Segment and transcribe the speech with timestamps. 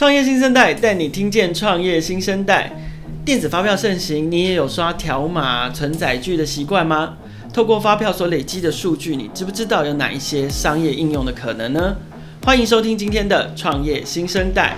[0.00, 2.72] 创业新生代带你听见创业新生代。
[3.22, 7.18] 电子发票盛行，你也有刷条码存载具的习惯吗？
[7.52, 11.94] 透过发票所累积的数据，你知不知道有哪一些商业应用的可能呢？
[12.42, 14.74] 欢迎收听今天的创业新生代。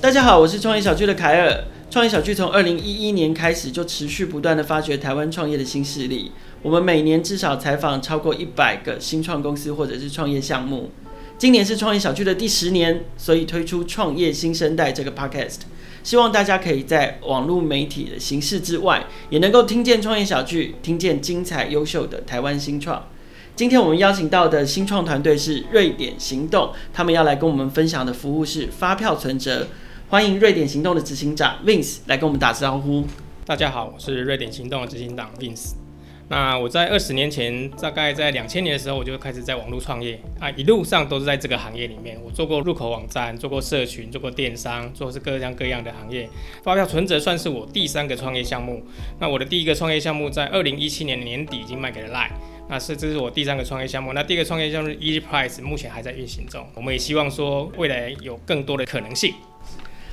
[0.00, 1.62] 大家好，我是创业小聚的凯尔。
[1.88, 6.30] 创业小聚从二零一一年开始就持续不断的发掘台湾创业的新势力。
[6.62, 10.90] 我们每年至少采访超过一百个新创公司或者是创业项目。
[11.38, 15.60] 今年是创业小聚的第十年，所以推出创业新生代这个 podcast，
[16.02, 23.06] 希望大家可以在网络媒体的形式之外，也能够听见创业小聚，听见精彩优秀的台湾新创。
[23.56, 29.66] 今天我们邀请到的新创团队是瑞典行动，他们要来跟我们分享的服务是发票存折。
[30.10, 33.06] 欢迎瑞典行动的执行长 Vince 来跟我们打招呼。
[33.46, 35.89] 大家好，我是瑞典行动的执行长 Vince。
[36.30, 42.16] 那我在二十年前，大概在两千年的时候，我就开始在网络创业啊，一路上都是在这个行业里面。
[42.24, 46.28] 我做过入口网站，做过社群，做过电商，做是各样各样的行业。
[46.62, 48.80] 发票存折算是我第三个创业项目。
[49.18, 52.30] 那我的第一个创业项目在二零一七年年底已经卖给了 Line。
[52.68, 54.12] 那是这是我第三个创业项目。
[54.12, 56.64] 那第一个创业项目 EasyPrice 目前还在运行中。
[56.76, 59.34] 我们也希望说未来有更多的可能性。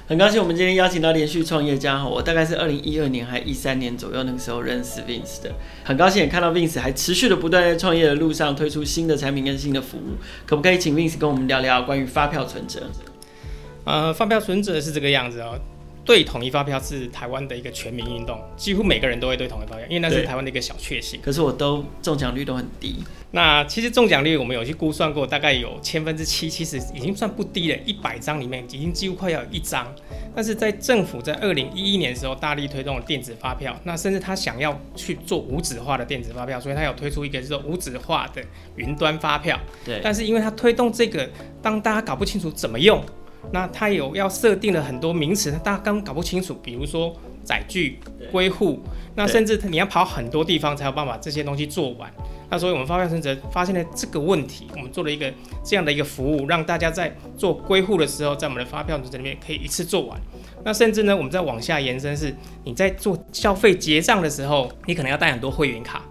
[0.07, 5.51] 很高兴我们今天邀请到连续创业家哈，我大概是二零一二年还一三年左右那个时候认识 Vince 的，
[5.83, 12.83] 很高兴也看到 Vince 还持续的不断在创业的路上推出新的产品跟新的服务，可不可以请 Vince 跟我们聊聊关于发票存折？
[13.83, 15.59] 呃，发票存折是这个样子哦。
[16.07, 21.19] 对统一发票是台湾的一个全民运动，几乎每个人都会对统一发票，因为那是台湾的一个小确幸。
[21.21, 22.95] 可是我都中奖率都很低。
[23.31, 27.77] 那其实中奖率我们有去估算过，大概有千分之七，其实已经算不低了。
[27.85, 29.85] 一百张里面已经几乎快要有一张。
[30.33, 38.41] 但是在政府在二零一一年的时候大力推动了电子发票，那甚至他想要去做无纸化的电子发票，所以他有推出一个叫做无纸化的
[38.77, 39.59] 云端发票。
[39.83, 39.99] 对。
[40.01, 41.29] 但是因为他推动这个，
[41.61, 43.03] 当大家搞不清楚怎么用。
[43.51, 47.99] 那它有要设定了很多名词，大家刚搞不清楚，比如说载具、
[48.31, 48.79] 归户，
[49.15, 52.11] 那甚至你要跑很多地方才有办法这些东西做完。
[52.49, 55.31] 那所以我们发票存折发现了这个问题，我们做了一个
[55.63, 60.19] 这样的一个服务，让大家在做归户的时候，在我们的发票存折里面可以一次做完。
[60.63, 62.33] 那甚至呢，我们再往下延伸是，
[62.63, 66.01] 你在做消费结账的时候，你可能要带很多会员卡。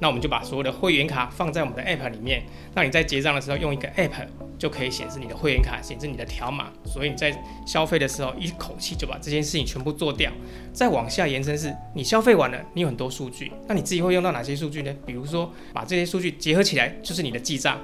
[0.00, 2.42] 那我们就把所有的会员卡放在我们的 App 里面，
[2.74, 4.26] 那你在结账的时候用一个 App
[4.58, 7.36] 就可以显示你的会员卡，显示你的条码，所以你在
[7.66, 10.30] 消费的时候一口气就把这件事情全部做掉。
[10.72, 14.94] 再往下延伸是，你消费完了，你有很多数据，那你自己会用到哪些数据呢？
[15.04, 17.78] 比如说把这些数据结合起来，就是你的记账。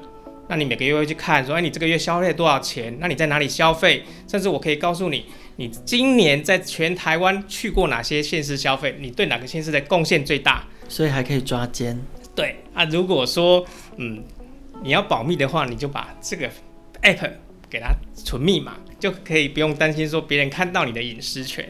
[0.47, 2.95] 那你每个月会去看，说，哎，你这个月消费了多少钱？
[3.01, 4.03] 那你在哪里消费？
[4.29, 5.25] 甚至我可以告诉你，
[5.57, 8.97] 你今年在全台湾去过哪些县市消费？
[8.99, 10.65] 你对哪个县市的贡献最大？
[10.89, 12.01] 所以还可以抓奸。
[12.35, 13.65] 对啊，如果说
[13.97, 14.25] 嗯
[14.83, 16.51] 你要保密的话，你就把这个
[17.03, 17.31] app
[17.71, 21.67] 给它存密码，就可以不用担心说别人看到你的隐私权。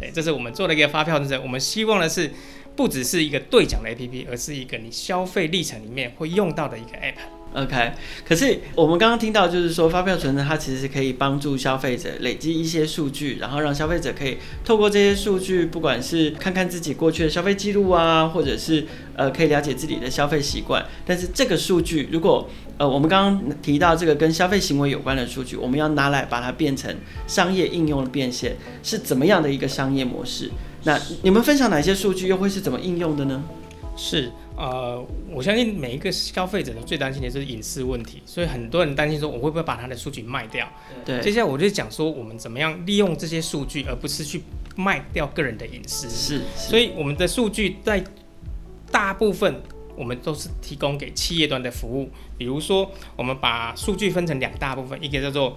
[0.00, 1.40] 对，这是我们做了一个发票认证。
[1.42, 2.30] 我们希望的是，
[2.74, 7.14] 不只是一个兑奖的 app，而是一个你消费历程里面会用到的一个 app。
[7.54, 7.92] OK，
[8.26, 18.86] 可是我们刚刚听到，就是说发票存折它其实可以帮助消费者累积一些数据，然后让消费者可以透过这些数据，不管是看看自己过去的消费记录啊，或者是
[19.16, 20.84] 呃可以了解自己的消费习惯。
[21.06, 26.94] 但是这个数据，如果呃我们刚刚提到这个跟消费行为有关的数据，我们要拿来把它变成
[27.26, 30.50] 商业应用的变现，是怎么样的一个商业模式？
[30.84, 33.42] 那你们分享哪些数据，又会是怎么应用的呢？
[33.98, 34.32] 是。
[34.56, 40.66] 呃，我相信每一个消费者呢最担心的就是隐私问题，所以很多人担心说，我会不会把他的数据卖掉？
[41.04, 44.42] 对，接下来我就讲说，我们怎么样利用这些数据，而不是去
[44.74, 46.08] 卖掉个人的隐私。
[46.10, 48.02] 是，是，所以我们的数据在
[48.90, 49.62] 大部分
[49.94, 55.56] 我们都是提供给企业端的服务，比如说我们把数据分成两大部分，一个叫做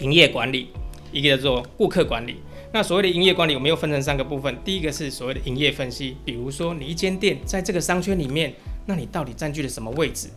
[0.00, 0.68] 营业管理，
[1.12, 2.36] 一个叫做顾客管理。
[2.72, 4.54] 那所谓的营业管理，我们又分成三个部分。
[4.64, 8.52] 第一个是所谓的营业分析，比如说你一间店在这个商圈里面，
[8.84, 10.28] 那你到底占据了什么位置？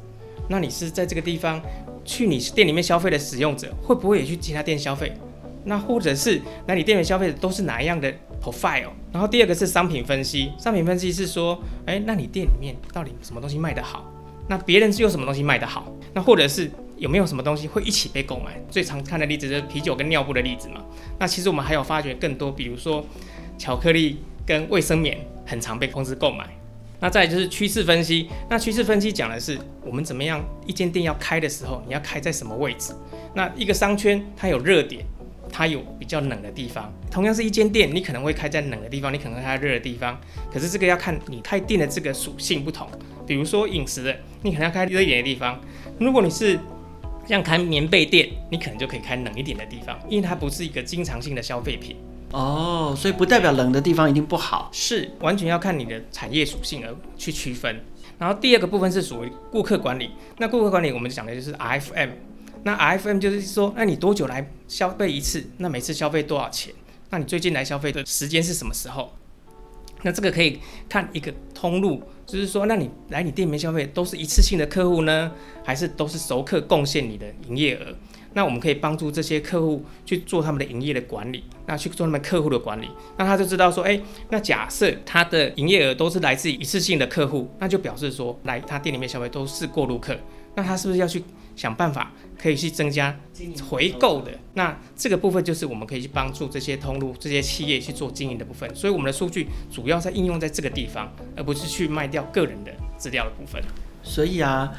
[0.48, 1.62] 那你是在这个地方
[2.06, 5.12] 去你店里面消费的使用者，会不会也去其他店消费？
[5.66, 8.92] 那或者是那你店里消费者都是哪一样的 profile？
[9.12, 14.06] 然后第二个是商品分析，商品分析是说，诶，那你店里面到底什么东西卖得好？
[14.48, 15.92] 那别人是用什么东西卖得好？
[16.14, 16.72] 那或者是？
[17.00, 18.62] 有没有什么东西会一起被购买？
[18.70, 20.84] 最常看的例子就是啤酒跟尿布的例子嘛。
[21.18, 23.06] 那其实我们还有发掘更多，比如说
[23.58, 26.48] 巧克力跟卫生棉很常被公司购买。
[27.02, 28.28] 那再就是趋势分析。
[28.50, 32.94] 那趋势分析讲的是我们怎么样一间店要开的时候，你要开在什么位置？
[33.34, 35.06] 那一个商圈它有热点，
[35.50, 36.94] 它有比较冷的地方。
[37.10, 40.20] 同样是一间店，你可能会开在冷的地方，你可能会开在热的地方。
[40.52, 42.86] 可是这个要看你开店的这个属性不同。
[43.26, 45.58] 比如说饮食的，你可能要开热一点的地方。
[46.00, 46.60] 如果你是
[47.30, 51.96] 像开棉被店，你可能就可以开冷一点的地方，因为它不是一个经常性的消费品。
[52.32, 57.84] 哦，所以不代表冷的地方一定不好，是完全要看你的产业属性而去区分。
[58.18, 60.10] 然后第二个部分是属于顾客管理，
[60.40, 62.10] 那顾客管理我们讲的就是 RFM。
[62.64, 65.46] 那 RFM 就是说，那你多久来消费一次？
[65.58, 66.74] 那每次消费多少钱？
[67.12, 69.14] 那你最近来消费的时间是什么时候？
[70.02, 70.60] 那这个可以
[70.90, 75.32] 看一个通路，就是说，那你来你店里面消费都是一次性的客户呢，
[75.64, 77.96] 还是都是熟客贡献你的营业额？
[78.34, 82.88] 那我们可以帮助这些客户去做他们的营业的管理，那去做他们客户的管理，
[83.18, 84.00] 那他就知道说，哎，
[84.30, 90.16] 那假设他的营业额都是来自一次性的客户，那就表示说来他店里面消费都是过路客，
[90.54, 91.24] 那他是不是要去
[91.60, 93.20] 想办法可以去增加
[93.70, 94.32] 回购的？
[94.54, 98.74] 那这个部分就是我们可以去帮助这些通路、这些企业去做经营的部分。
[98.74, 103.62] 所以我们的数据主要在应用在这个地方，而不是去卖掉个人的资料的部分。
[104.02, 104.72] 所以啊。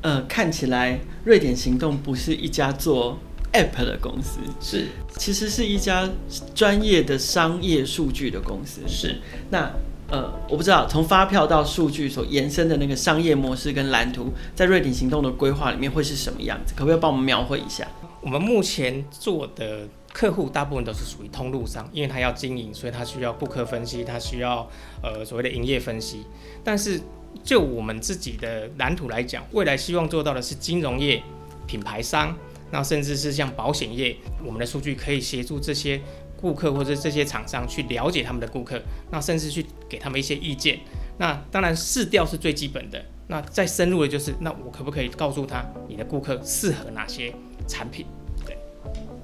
[0.00, 3.18] 呃，看起来瑞典行动不是一家做
[3.52, 4.86] App 的公司，是，
[5.16, 6.08] 其实是一家
[6.54, 8.80] 专业的商业数据的公司。
[8.86, 9.20] 是，
[9.50, 9.68] 那
[10.08, 16.74] 呃，我不知道从发票到数据所延伸的那个商业模式跟蓝图，在瑞典行动的规划里面会是什么样子？
[16.76, 17.86] 可不可以帮我们描绘一下？
[18.20, 24.68] 我们目前做的客户大部分都是属于通路商，因为他要经营，所以他需要顾客分析，他需要
[25.02, 26.24] 呃所谓的营业分析，
[26.64, 27.00] 但是。
[27.44, 31.22] 就我们自己的蓝图来讲，未来希望做到的是金融业、
[31.66, 32.34] 品牌商，
[32.70, 36.00] 那甚至是像保险业，我们的数据可以协助这些
[36.40, 38.80] 顾客或者这些厂商去了解他们的顾客，
[39.10, 40.78] 那甚至去给他们一些意见。
[41.18, 47.34] 那当然试调是最基本的，那再深入的就是，那我可不可以告诉他你的顾客适合哪些
[47.66, 48.06] 产品？
[48.46, 48.56] 对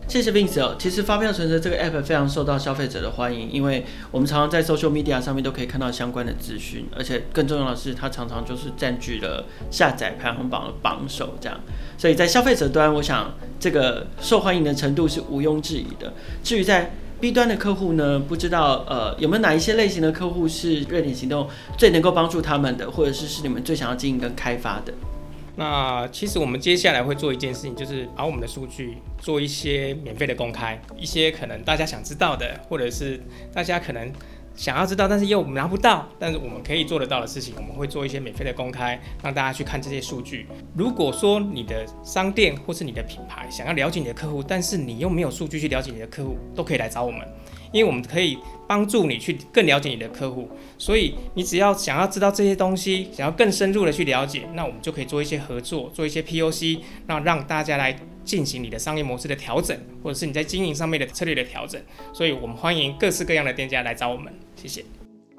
[0.09, 0.75] 谢谢斌子哦。
[0.77, 11.59] 其实发票存折这个 App 非常受到消费者的欢迎，因为我们常常在 Social Media 上面都可以看到相关的资讯，而且更重要的是，它常常就是占据了下载排行榜的榜首，这样。
[11.97, 16.13] 所以在消费者端，我想这个受欢迎的程度是毋庸置疑的。
[16.43, 16.91] 至于在
[17.25, 21.49] B 端的客户呢，不知道呃有没有哪一些类型的客户是热点行动
[21.79, 24.93] 最能够帮助他们的，或者是是你们最想要经营跟开发的？
[25.57, 33.19] 那其实我们接下来会做一件事情，就是把我们的数据做一些免费的公开，一些可能大家想知道的，或者是
[33.55, 34.13] 大家可能
[34.55, 40.47] 想要知道，但是又拿不到，但是我们可以做得到的事情，我们会做一些免费的公开，让大家去看这些数据。
[40.77, 47.21] 如果说你的商店或是你的品牌想要了解你的客户，但是你又没有数据去了解你的客户，都可以来找我们。
[47.75, 48.39] 因为我们可以
[48.69, 50.49] 帮助你去更了解你的客户，
[50.79, 56.79] 所以你只要想要知道这些东西，想要更深入的去了解，那我们就可以做一些合作，做一些 POC，
[57.09, 61.81] 那让大家来进行你的商业模式的调整，或者是你在经营上面的策略的调整。
[62.13, 64.85] 所以我们欢迎各式各样的店家来找我们，谢谢。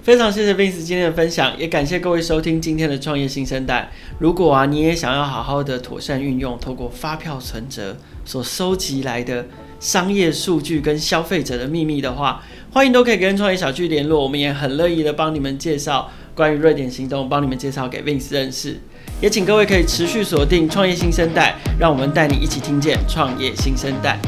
[0.00, 3.90] 非常谢谢 Vince 今天的分享，也感谢各位收听今天的创业新生代。
[4.18, 7.96] 如果啊你也想要好好的妥善运用透过发票存折
[8.26, 9.46] 所收集来的。
[9.78, 12.42] 商业数据跟消费者的秘密的话，
[12.72, 18.80] 欢迎都可以跟创业小聚联络，我们也很乐意的帮你们介绍关于瑞典行动，帮你们介绍给 Vince 认识。
[19.20, 24.18] 也请各位可以持续锁定创业新生代，让我们带你一起听见创业新生代。